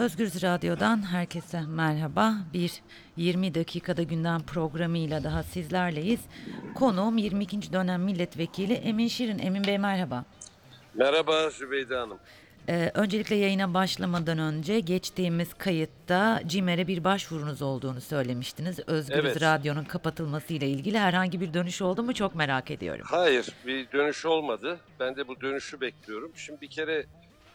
[0.00, 2.34] Özgürüz Radyo'dan herkese merhaba.
[2.52, 2.72] Bir
[3.16, 6.20] 20 dakikada gündem programıyla daha sizlerleyiz.
[6.74, 7.72] Konuğum 22.
[7.72, 9.38] dönem milletvekili Emin Şirin.
[9.38, 10.24] Emin Bey merhaba.
[10.94, 12.18] Merhaba Zübeyde Hanım.
[12.68, 18.78] Ee, öncelikle yayına başlamadan önce geçtiğimiz kayıtta CİMER'e bir başvurunuz olduğunu söylemiştiniz.
[18.86, 19.42] Özgürüz Evet.
[19.42, 23.04] Radyo'nun kapatılmasıyla ilgili herhangi bir dönüş oldu mu çok merak ediyorum.
[23.08, 24.78] Hayır bir dönüş olmadı.
[25.00, 26.32] Ben de bu dönüşü bekliyorum.
[26.36, 27.06] Şimdi bir kere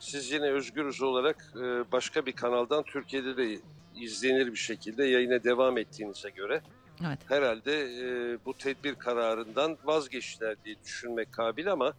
[0.05, 3.59] siz yine Özgürüz olarak e, başka bir kanaldan Türkiye'de de
[3.95, 6.61] izlenir bir şekilde yayına devam ettiğinize göre
[7.07, 7.19] Evet.
[7.27, 11.93] herhalde e, bu tedbir kararından vazgeçtiler diye düşünmek kabil ama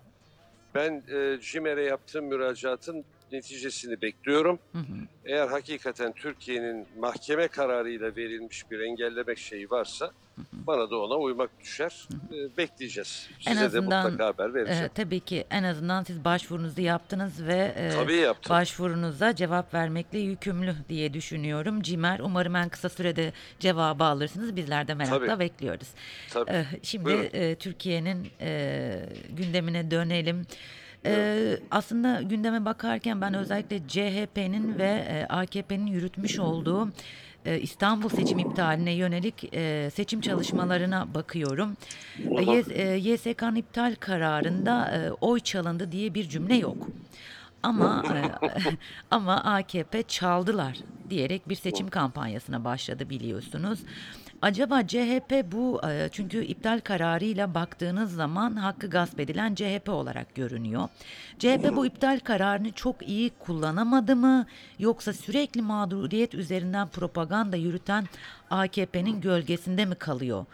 [0.74, 4.59] ben e, CİMER'e yaptığım müracaatın neticesini bekliyorum.
[4.73, 4.83] Hı hı.
[5.25, 10.11] Eğer hakikaten Türkiye'nin mahkeme kararıyla verilmiş bir engelleme şeyi varsa
[10.52, 12.09] bana da ona uymak düşer.
[12.33, 13.29] Ee, bekleyeceğiz.
[13.47, 14.85] En Size azından, de mutlaka haber vereceğim.
[14.85, 18.51] Ee, tabii ki en azından siz başvurunuzu yaptınız ve e, Tabii yaptım.
[18.51, 21.83] başvurunuza cevap vermekle yükümlü diye düşünüyorum.
[21.83, 24.57] CİMER umarım en kısa sürede cevabı alırsınız.
[24.57, 25.40] Bizler de merakla Tabii.
[25.40, 25.88] bekliyoruz.
[26.30, 26.51] Tabii.
[26.51, 27.29] Ee, Şimdi Buyurun.
[27.33, 30.46] e, Türkiye'nin e, gündemine dönelim.
[31.07, 36.88] Ee, aslında gündeme bakarken ben özellikle CHP'nin ve AKP'nin yürütmüş olduğu
[37.60, 39.52] İstanbul seçim iptaline yönelik
[39.95, 41.77] seçim çalışmalarına bakıyorum.
[42.99, 46.88] YSK'nın iptal kararında oy çalındı diye bir cümle yok.
[47.62, 48.23] Ama e,
[49.10, 50.79] ama AKP çaldılar
[51.10, 53.79] diyerek bir seçim kampanyasına başladı biliyorsunuz.
[54.43, 60.88] Acaba CHP bu e, çünkü iptal kararıyla baktığınız zaman hakkı gasp edilen CHP olarak görünüyor.
[61.38, 64.47] CHP bu iptal kararını çok iyi kullanamadı mı
[64.78, 68.04] yoksa sürekli mağduriyet üzerinden propaganda yürüten
[68.50, 70.47] AKP'nin gölgesinde mi kalıyor?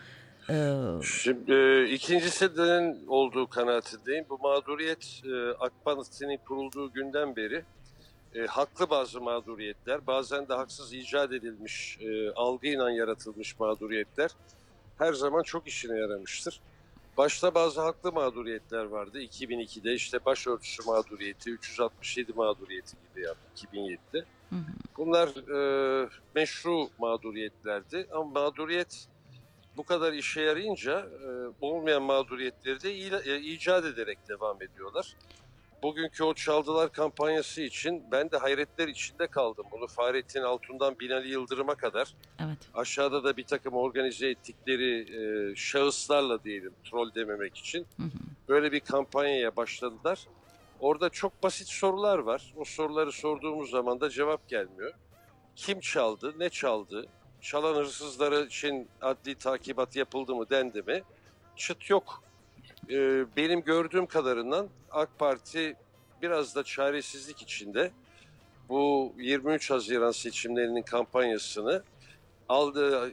[0.51, 4.25] Ee, Şimdi e, ikincisinin olduğu kanaatindeyim.
[4.31, 7.65] Bu mağduriyet e, AK Parti'nin kurulduğu günden beri
[8.35, 14.31] e, haklı bazı mağduriyetler, bazen de haksız icat edilmiş, e, algıyla yaratılmış mağduriyetler
[14.99, 16.61] her zaman çok işine yaramıştır.
[17.17, 19.23] Başta bazı haklı mağduriyetler vardı.
[19.23, 24.19] 2002'de işte başörtüsü mağduriyeti, 367 mağduriyeti gibi yaptı 2007'de.
[24.51, 24.61] hı hı.
[24.97, 29.09] Bunlar e, meşru mağduriyetlerdi ama mağduriyet
[29.77, 31.29] bu kadar işe yarayınca e,
[31.61, 32.91] olmayan mağduriyetleri de
[33.33, 35.17] e, icat ederek devam ediyorlar.
[35.83, 39.67] Bugünkü o çaldılar kampanyası için ben de hayretler içinde kaldım.
[39.71, 42.59] Bunu Fahrettin Altun'dan Binali Yıldırım'a kadar evet.
[42.75, 48.09] aşağıda da bir takım organize ettikleri e, şahıslarla diyelim troll dememek için Hı hı.
[48.49, 50.27] böyle bir kampanyaya başladılar.
[50.81, 52.55] Orada çok basit sorular var.
[52.57, 54.93] O soruları sorduğumuz zaman da cevap gelmiyor.
[55.57, 57.07] Kim çaldı, ne çaldı,
[57.43, 61.03] çalan hırsızlara için adli takibat yapıldı mı, dendi mi?
[61.57, 62.23] Çıt yok.
[62.91, 65.77] Ee, benim gördüğüm kadarından AK Parti
[66.23, 67.91] biraz da çaresizlik içinde
[68.69, 71.83] bu 23 Haziran seçimlerinin kampanyasını
[72.49, 73.13] aldığı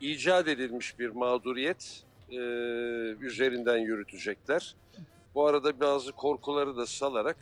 [0.00, 2.36] icat edilmiş bir mağduriyet e,
[3.20, 4.74] üzerinden yürütecekler.
[5.34, 7.36] Bu arada bazı korkuları da salarak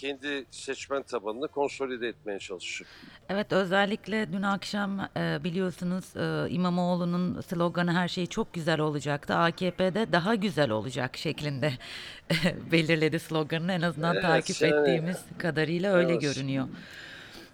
[0.00, 2.88] kendi seçmen tabanını konsolide etmeye çalışacak.
[3.28, 9.34] Evet özellikle dün akşam e, biliyorsunuz e, İmamoğlu'nun sloganı her şey çok güzel olacaktı.
[9.34, 11.72] AKP'de daha güzel olacak şeklinde
[12.72, 16.22] belirledi sloganını en azından Evet, takip yani- ettiğimiz kadarıyla öyle Evet.
[16.22, 16.68] görünüyor.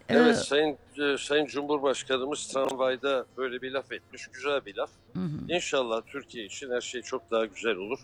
[0.08, 4.26] Evet Sayın e, Sayın Cumhurbaşkanımız tramvayda böyle bir laf etmiş.
[4.26, 4.91] Güzel bir laf.
[5.12, 5.28] hı hı.
[5.48, 7.98] İnşallah Türkiye için her şey çok daha güzel olur.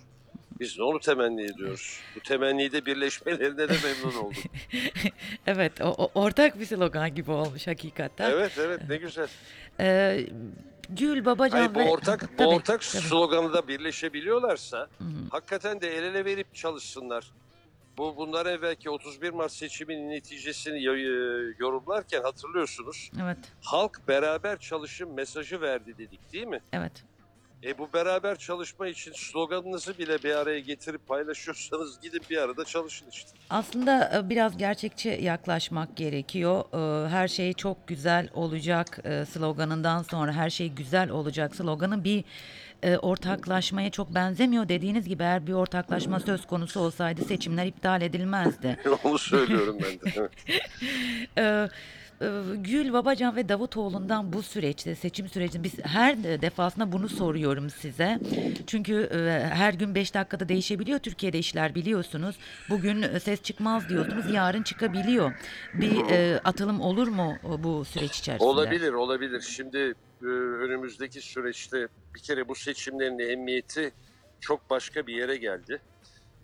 [0.61, 2.01] Biz de onu temenni ediyoruz.
[2.17, 4.43] Bu temennide birleşmelerine de memnun olduk.
[5.47, 8.31] Evet o, o- ortak bir slogan gibi olmuş hakikaten.
[8.31, 9.29] Evet evet ne güzel.
[9.81, 10.21] E,
[10.91, 11.85] Gül Babacan Hayır, bu ve...
[11.91, 13.03] ortak bu Tabii, ortak tabii.
[13.03, 15.09] sloganı da birleşebiliyorlarsa Hı hı.
[15.31, 17.31] hakikaten de el ele verip çalışsınlar.
[17.99, 23.11] Bu bundan evvelki 31 Mart seçiminin neticesini yo- yorumlarken hatırlıyorsunuz.
[23.23, 26.61] Evet, Halk beraber çalışın mesajı verdi dedik değil mi?
[26.73, 26.93] evet.
[27.65, 33.07] E bu beraber çalışma için sloganınızı bile bir araya getirip paylaşıyorsanız gidin bir arada çalışın
[33.13, 33.31] işte.
[33.51, 36.65] Aslında e, biraz gerçekçi yaklaşmak gerekiyor.
[37.05, 42.25] E, Her şey çok güzel olacak e, sloganından sonra her şey güzel olacak sloganı bir
[43.03, 44.69] ortaklaşmaya çok benzemiyor.
[44.69, 48.79] Dediğiniz gibi eğer bir ortaklaşma söz konusu olsaydı seçimler iptal edilmezdi.
[49.05, 50.29] Onu söylüyorum ben de.
[52.21, 57.71] E, e, Gül Babacan ve Davutoğlu'ndan bu süreçte seçim sürecinde biz her defasında bunu soruyorum
[57.71, 58.19] size.
[58.67, 59.17] Çünkü e,
[59.55, 62.37] her gün 5 dakikada değişebiliyor Türkiye'de işler biliyorsunuz.
[62.71, 65.33] Bugün e, ses çıkmaz diyorsunuz yarın çıkabiliyor.
[65.75, 68.49] Bir e, atılım olur mu e, bu süreç içerisinde?
[68.49, 69.41] Olabilir, olabilir.
[69.41, 73.93] Şimdi e, önümüzdeki süreçte bir kere bu seçimlerin emniyeti
[74.41, 75.81] çok başka bir yere geldi.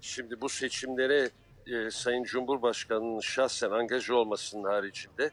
[0.00, 1.30] Şimdi bu seçimlere
[1.66, 5.30] e, Sayın Cumhurbaşkanı'nın şahsen angaja olmasının haricinde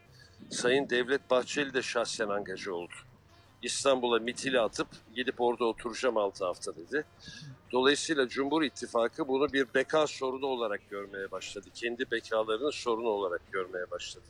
[0.52, 2.94] Sayın Devlet Bahçeli de şahsen angaja oldu.
[3.62, 7.06] İstanbul'a mitili atıp gidip orada oturacağım 6 hafta dedi.
[7.72, 11.68] Dolayısıyla Cumhur İttifakı bunu bir beka sorunu olarak görmeye başladı.
[11.76, 14.26] Kendi bekalarının sorunu olarak görmeye başladı.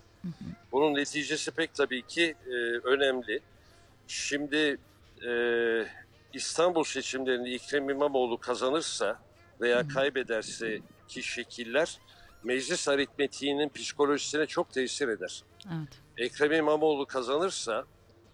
[0.71, 2.51] Bunun neticesi pek tabii ki e,
[2.83, 3.39] önemli.
[4.07, 4.77] Şimdi
[5.27, 5.31] e,
[6.33, 9.19] İstanbul seçimlerini Ekrem İmamoğlu kazanırsa
[9.61, 11.99] veya kaybederse ki şekiller
[12.43, 15.43] meclis aritmetiğinin psikolojisine çok tesir eder.
[15.67, 15.89] Evet.
[16.21, 17.85] Ekrem İmamoğlu kazanırsa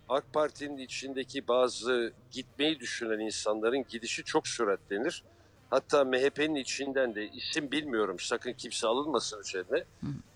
[0.10, 5.24] AK Parti'nin içindeki bazı gitmeyi düşünen insanların gidişi çok süratlenir.
[5.69, 9.84] Hatta MHP'nin içinden de isim bilmiyorum sakın kimse alınmasın üzerine.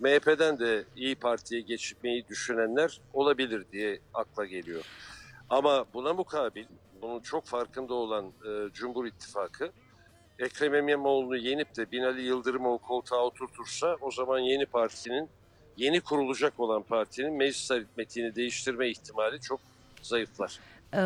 [0.00, 4.84] MHP'den de İyi Parti'ye geçmeyi düşünenler olabilir diye akla geliyor.
[5.50, 6.66] Ama buna mukabil
[7.02, 9.72] bunun çok farkında olan e, Cumhur İttifakı
[10.38, 15.28] Ekrem İmamoğlu'nu yenip de Binali Yıldırım'ı o koltuğa oturtursa o zaman yeni partinin
[15.76, 19.60] yeni kurulacak olan partinin meclis aritmetiğini değiştirme ihtimali çok
[20.02, 20.58] zayıflar.
[20.94, 20.98] Ee,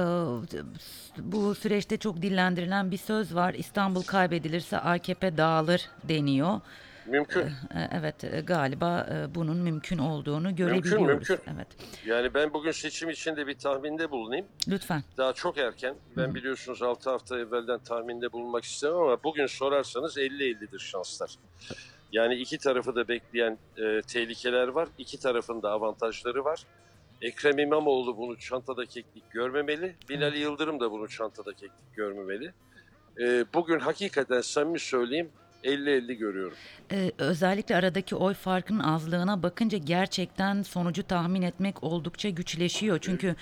[1.18, 3.54] bu süreçte çok dillendirilen bir söz var.
[3.54, 6.60] İstanbul kaybedilirse AKP dağılır deniyor.
[7.06, 7.40] Mümkün.
[7.40, 11.06] Ee, Evet e, galiba e, bunun mümkün olduğunu görebiliyoruz.
[11.06, 11.38] mümkün.
[11.54, 11.66] Evet.
[12.06, 14.46] Yani ben bugün seçim içinde bir tahminde bulunayım.
[14.68, 15.02] Lütfen.
[15.16, 15.94] Daha çok erken.
[16.16, 21.36] Ben biliyorsunuz 6 hafta evvelden tahminde bulunmak istemem ama bugün sorarsanız 50-50'dir şanslar.
[22.12, 24.88] Yani iki tarafı da bekleyen e, tehlikeler var.
[24.98, 26.62] İki tarafın da avantajları var.
[27.22, 29.94] Ekrem İmamoğlu bunu çantada keklik görmemeli.
[30.08, 32.52] Binali Yıldırım da bunu çantada keklik görmemeli.
[33.20, 35.30] E, bugün hakikaten samimi söyleyeyim
[35.64, 36.56] 50-50 görüyorum.
[36.92, 42.98] Ee, özellikle aradaki oy farkının azlığına bakınca gerçekten sonucu tahmin etmek oldukça güçleşiyor.
[43.02, 43.36] Çünkü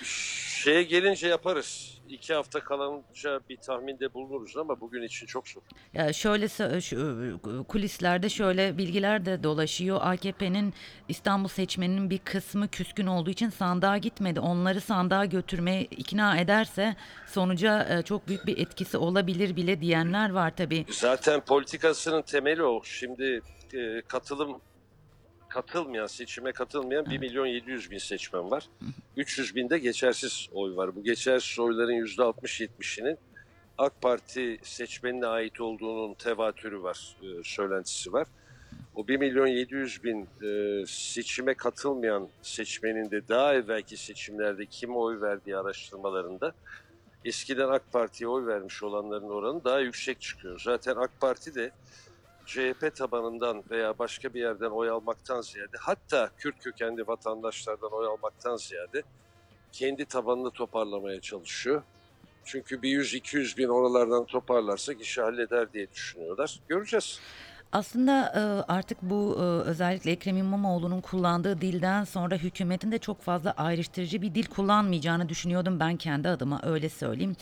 [0.63, 1.97] Şeye gelince yaparız.
[2.09, 5.61] İki hafta kalınca bir tahminde bulunuruz ama bugün için çok zor.
[5.93, 6.47] Ya şöyle
[6.81, 9.99] şu, kulislerde şöyle bilgiler de dolaşıyor.
[10.01, 10.73] AKP'nin
[11.07, 14.39] İstanbul seçmeninin bir kısmı küskün olduğu için sandığa gitmedi.
[14.39, 16.95] Onları sandığa götürmeye ikna ederse
[17.27, 20.85] sonuca e, çok büyük bir etkisi olabilir bile diyenler var tabii.
[20.89, 22.81] Zaten politikasının temeli o.
[22.83, 23.41] Şimdi
[23.73, 24.61] e, katılım
[25.55, 28.69] katılmayan, seçime katılmayan 1 milyon 700 bin seçmen var.
[29.17, 30.95] 300 binde geçersiz oy var.
[30.95, 33.17] Bu geçersiz oyların %60-70'inin
[33.77, 38.27] AK Parti seçmenine ait olduğunun tevatürü var, e, söylentisi var.
[38.95, 45.21] O 1 milyon 700 bin e, seçime katılmayan seçmenin de daha evvelki seçimlerde kime oy
[45.21, 46.53] verdiği araştırmalarında
[47.25, 50.61] eskiden AK Parti'ye oy vermiş olanların oranı daha yüksek çıkıyor.
[50.65, 51.71] Zaten AK Parti de
[52.45, 58.55] CHP tabanından veya başka bir yerden oy almaktan ziyade hatta Kürt kökenli vatandaşlardan oy almaktan
[58.55, 59.03] ziyade
[59.71, 61.83] kendi tabanını toparlamaya çalışıyor.
[62.45, 66.59] Çünkü bir 100-200 bin oralardan toparlarsak işi halleder diye düşünüyorlar.
[66.67, 67.19] Göreceğiz.
[67.75, 73.51] Aslında e, artık bu e, özellikle Ekrem İmamoğlu'nun kullandığı dilden sonra hükümetin de çok fazla
[73.51, 77.35] ayrıştırıcı bir dil kullanmayacağını düşünüyordum ben kendi adıma öyle söyleyeyim.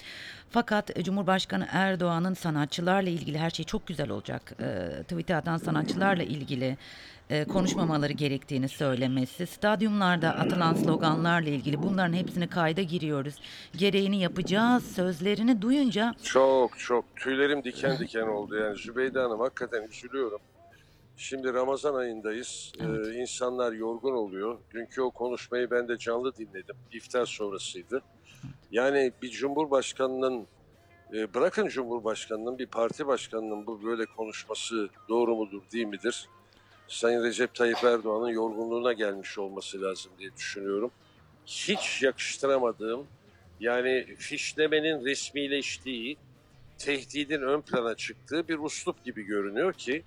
[0.50, 4.54] Fakat e, Cumhurbaşkanı Erdoğan'ın sanatçılarla ilgili her şey çok güzel olacak.
[4.60, 6.78] E, tweet'e atan sanatçılarla ilgili
[7.34, 13.36] e, konuşmamaları gerektiğini söylemesi, stadyumlarda atılan sloganlarla ilgili bunların hepsini kayda giriyoruz.
[13.78, 18.56] Gereğini yapacağız sözlerini duyunca Çok çok tüylerim diken diken oldu.
[18.56, 20.40] Yani Zübeyde Hanım hakikaten üzülüyorum.
[21.18, 22.72] Şimdi Ramazan ayındayız.
[22.80, 24.58] Ee, insanlar yorgun oluyor.
[24.74, 26.76] Dünkü o konuşmayı ben de canlı dinledim.
[26.92, 28.02] İftar sonrasıydı.
[28.72, 30.48] Yani bir cumhurbaşkanının
[31.14, 36.28] e, bırakın cumhurbaşkanının bir parti başkanının bu böyle konuşması doğru mudur değil midir?
[36.94, 40.92] Sayın Recep Tayyip Erdoğan'ın yorgunluğuna gelmiş olması lazım diye düşünüyorum.
[41.46, 43.08] Hiç yakıştıramadığım
[43.60, 46.18] yani fişlemenin resmileştiği,
[46.78, 50.04] tehdidin ön plana çıktığı bir uslup gibi görünüyor ki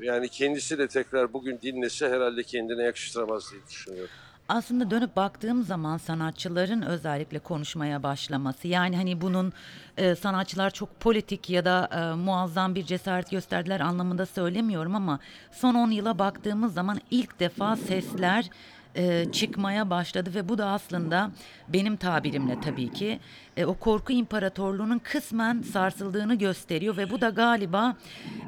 [0.00, 4.10] yani kendisi de tekrar bugün dinlese herhalde kendine yakıştıramaz diye düşünüyorum.
[4.50, 9.52] Aslında dönüp baktığım zaman sanatçıların özellikle konuşmaya başlaması yani hani bunun
[9.96, 15.18] e, sanatçılar çok politik ya da e, muazzam bir cesaret gösterdiler anlamında söylemiyorum ama
[15.52, 18.50] son 10 yıla baktığımız zaman ilk defa sesler
[18.94, 21.30] e, çıkmaya başladı ve bu da aslında
[21.68, 23.20] benim tabirimle tabii ki
[23.56, 27.96] e, o korku imparatorluğunun kısmen sarsıldığını gösteriyor ve bu da galiba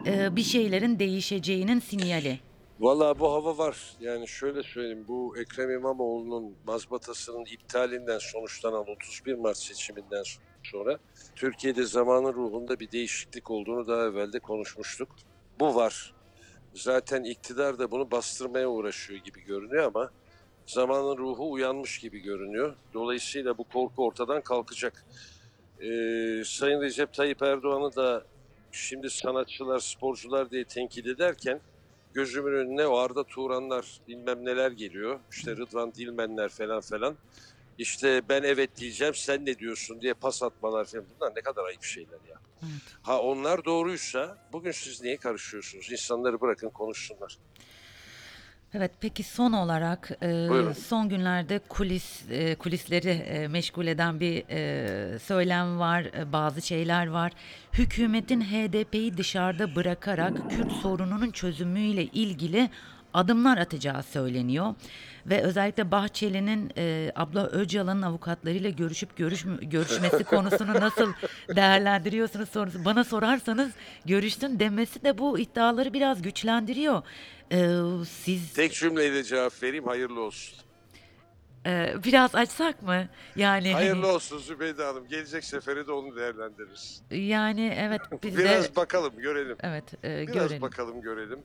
[0.06, 2.51] e, bir şeylerin değişeceğinin sinyali.
[2.81, 3.97] Vallahi bu hava var.
[4.00, 10.23] Yani şöyle söyleyeyim bu Ekrem İmamoğlu'nun mazbatasının iptalinden sonuçlanan 31 Mart seçiminden
[10.62, 10.99] sonra
[11.37, 15.09] Türkiye'de zamanın ruhunda bir değişiklik olduğunu daha evvel de konuşmuştuk.
[15.61, 16.14] Bu var.
[16.75, 20.11] Zaten iktidar da bunu bastırmaya uğraşıyor gibi görünüyor ama
[20.67, 22.76] zamanın ruhu uyanmış gibi görünüyor.
[22.95, 25.05] Dolayısıyla bu korku ortadan kalkacak.
[25.81, 28.25] Ee, Sayın Recep Tayyip Erdoğan'ı da
[28.73, 31.61] şimdi sanatçılar, sporcular diye tenkit ederken
[32.14, 35.21] gözümün önüne o Arda Turanlar bilmem neler geliyor.
[35.31, 37.16] İşte Rıdvan Dilmenler falan falan.
[37.78, 41.04] İşte ben evet diyeceğim sen ne diyorsun diye pas atmalar falan.
[41.16, 42.37] Bunlar ne kadar ayıp şeyler ya.
[42.62, 42.73] Evet.
[43.02, 45.92] Ha onlar doğruysa bugün siz niye karışıyorsunuz?
[45.92, 47.38] İnsanları bırakın konuşsunlar.
[48.75, 50.73] Evet peki son olarak e, Buyurun.
[50.73, 57.07] son günlerde kulis e, kulisleri e, meşgul eden bir e, söylem var, e, bazı şeyler
[57.07, 57.33] var.
[57.73, 62.71] Hükümetin HDP'yi dışarıda bırakarak Kürt sorununun çözümüyle ilgili
[63.14, 64.75] adımlar atacağı söyleniyor.
[65.26, 71.12] Ve özellikle Bahçeli'nin e, abla Öcalan'ın avukatlarıyla görüşüp görüşm- görüşmesi konusunu nasıl
[71.57, 72.85] değerlendiriyorsunuz sorusu.
[72.85, 73.73] Bana sorarsanız
[74.07, 77.02] görüştün demesi de bu iddiaları biraz güçlendiriyor.
[77.52, 77.68] E,
[78.09, 80.59] siz Tek cümleyle cevap vereyim hayırlı olsun.
[81.66, 83.09] e, biraz açsak mı?
[83.37, 85.09] Yani hani- Hayırlı olsun Zübeyde Hanım.
[85.09, 87.02] Gelecek sefere de onu değerlendiririz.
[87.11, 89.56] yani evet biz Biraz de bakalım görelim.
[89.62, 90.62] evet e, Biraz görelim.
[90.62, 91.38] bakalım görelim.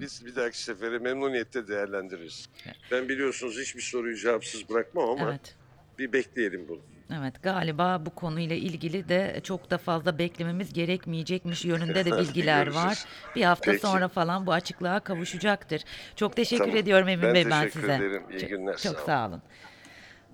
[0.00, 2.48] Biz bir dahaki sefere memnuniyetle değerlendiririz.
[2.90, 5.56] Ben biliyorsunuz hiçbir soruyu cevapsız bırakmam ama Evet.
[6.02, 6.78] Bir bekleyelim bunu.
[7.18, 13.04] Evet galiba bu konuyla ilgili de çok da fazla beklememiz gerekmeyecekmiş yönünde de bilgiler var.
[13.36, 13.82] Bir hafta Peki.
[13.86, 15.82] sonra falan bu açıklığa kavuşacaktır.
[16.16, 16.76] Çok teşekkür Tamam.
[16.76, 17.94] ediyorum Emin Ben Bey ben teşekkür size.
[17.94, 18.22] ederim.
[18.32, 19.42] İyi Çok- günler, Çok sağ sağ olun.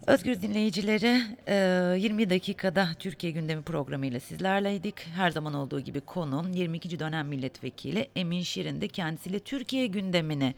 [0.07, 5.07] Özgür dinleyicileri e, 20 dakikada Türkiye gündemi programıyla sizlerleydik.
[5.17, 6.99] Her zaman olduğu gibi konum 22.
[6.99, 10.55] dönem milletvekili Emin Şirin de kendisiyle Türkiye gündemini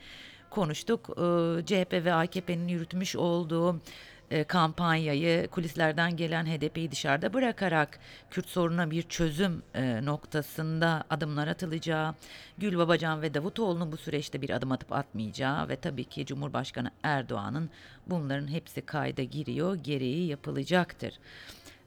[0.50, 1.10] konuştuk.
[1.10, 1.22] E,
[1.66, 3.80] CHP ve AKP'nin yürütmüş olduğu
[4.30, 7.98] e, kampanyayı kulislerden gelen HDP'yi dışarıda bırakarak
[8.30, 12.14] Kürt sorununa bir çözüm e, noktasında adımlar atılacağı,
[12.58, 17.70] Gül Babacan ve Davutoğlu'nun bu süreçte bir adım atıp atmayacağı ve tabii ki Cumhurbaşkanı Erdoğan'ın
[18.06, 21.18] bunların hepsi kayda giriyor, gereği yapılacaktır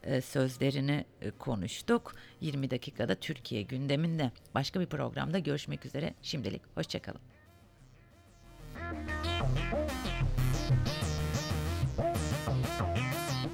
[0.02, 1.04] e, sözlerini
[1.38, 2.14] konuştuk.
[2.40, 6.14] 20 dakikada Türkiye gündeminde başka bir programda görüşmek üzere.
[6.22, 7.20] Şimdilik hoşçakalın.